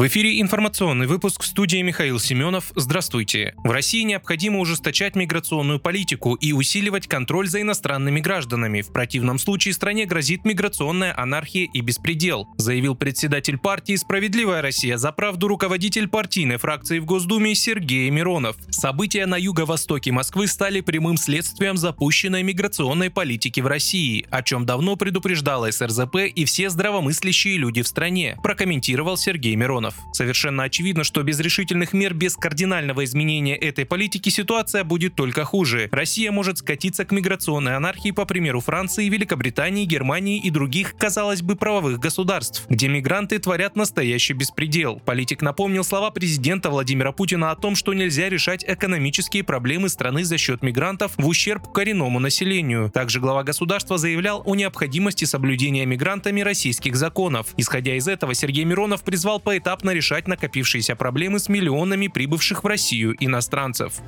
[0.00, 2.72] В эфире информационный выпуск в студии Михаил Семенов.
[2.74, 3.52] Здравствуйте.
[3.58, 8.80] В России необходимо ужесточать миграционную политику и усиливать контроль за иностранными гражданами.
[8.80, 15.12] В противном случае стране грозит миграционная анархия и беспредел, заявил председатель партии «Справедливая Россия за
[15.12, 18.56] правду» руководитель партийной фракции в Госдуме Сергей Миронов.
[18.70, 24.96] События на юго-востоке Москвы стали прямым следствием запущенной миграционной политики в России, о чем давно
[24.96, 29.94] предупреждала СРЗП и все здравомыслящие люди в стране, прокомментировал Сергей Миронов миллионов.
[30.12, 35.88] Совершенно очевидно, что без решительных мер, без кардинального изменения этой политики ситуация будет только хуже.
[35.92, 41.56] Россия может скатиться к миграционной анархии по примеру Франции, Великобритании, Германии и других, казалось бы,
[41.56, 45.00] правовых государств, где мигранты творят настоящий беспредел.
[45.04, 50.38] Политик напомнил слова президента Владимира Путина о том, что нельзя решать экономические проблемы страны за
[50.38, 52.90] счет мигрантов в ущерб коренному населению.
[52.90, 57.48] Также глава государства заявлял о необходимости соблюдения мигрантами российских законов.
[57.56, 62.66] Исходя из этого, Сергей Миронов призвал поэтапно поэтапно решать накопившиеся проблемы с миллионами прибывших в
[62.66, 64.00] Россию иностранцев.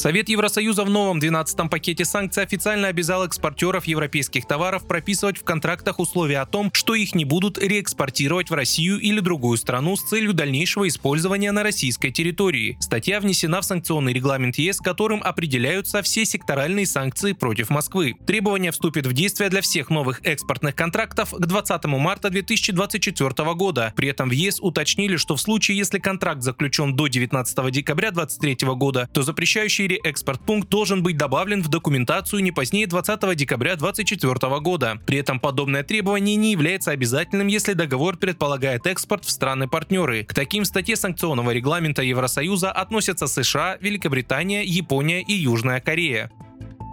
[0.00, 5.98] Совет Евросоюза в новом 12-м пакете санкций официально обязал экспортеров европейских товаров прописывать в контрактах
[5.98, 10.32] условия о том, что их не будут реэкспортировать в Россию или другую страну с целью
[10.32, 12.78] дальнейшего использования на российской территории.
[12.80, 18.14] Статья внесена в санкционный регламент ЕС, которым определяются все секторальные санкции против Москвы.
[18.26, 23.92] Требование вступит в действие для всех новых экспортных контрактов к 20 марта 2024 года.
[23.94, 28.66] При этом в ЕС уточнили, что в случае, если контракт заключен до 19 декабря 2023
[28.70, 34.60] года, то запрещающий мире экспорт-пункт должен быть добавлен в документацию не позднее 20 декабря 2024
[34.60, 35.00] года.
[35.04, 40.24] При этом подобное требование не является обязательным, если договор предполагает экспорт в страны-партнеры.
[40.24, 46.30] К таким статье санкционного регламента Евросоюза относятся США, Великобритания, Япония и Южная Корея.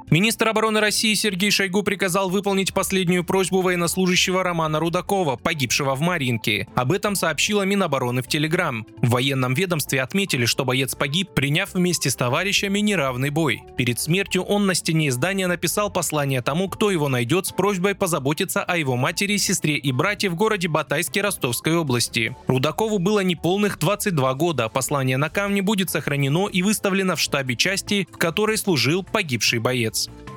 [0.10, 6.66] Министр обороны России Сергей Шойгу приказал выполнить последнюю просьбу военнослужащего Романа Рудакова, погибшего в Маринке.
[6.76, 8.88] Об этом сообщила Минобороны в Телеграм.
[9.02, 13.64] В военном ведомстве отметили, что боец погиб, приняв вместе с товарищами неравный бой.
[13.76, 18.64] Перед смертью он на стене здания написал послание тому, кто его найдет, с просьбой позаботиться
[18.64, 22.34] о его матери, сестре и брате в городе Батайске Ростовской области.
[22.48, 24.70] Рудакову было неполных 22 года.
[24.70, 29.97] Послание на камне будет сохранено и выставлено в штабе части, в которой служил погибший боец.
[29.98, 30.37] Sports.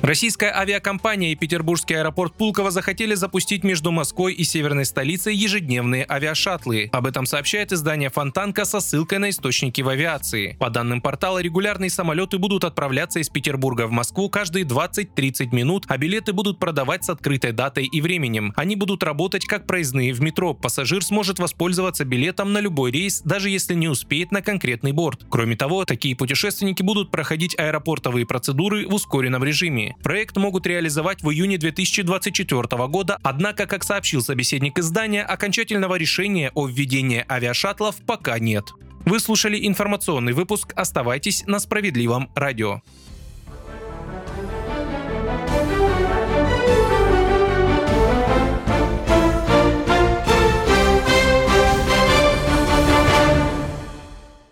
[0.00, 6.88] Российская авиакомпания и Петербургский аэропорт Пулково захотели запустить между Москвой и северной столицей ежедневные авиашаттлы.
[6.92, 10.56] Об этом сообщает издание Фонтанка со ссылкой на источники в авиации.
[10.60, 15.98] По данным портала, регулярные самолеты будут отправляться из Петербурга в Москву каждые 20-30 минут, а
[15.98, 18.52] билеты будут продавать с открытой датой и временем.
[18.54, 20.54] Они будут работать как проездные в метро.
[20.54, 25.26] Пассажир сможет воспользоваться билетом на любой рейс, даже если не успеет на конкретный борт.
[25.28, 29.87] Кроме того, такие путешественники будут проходить аэропортовые процедуры в ускоренном режиме.
[30.02, 36.66] Проект могут реализовать в июне 2024 года, однако, как сообщил собеседник издания, окончательного решения о
[36.66, 38.72] введении авиашаттлов пока нет.
[39.04, 40.72] Вы слушали информационный выпуск.
[40.76, 42.82] Оставайтесь на справедливом радио.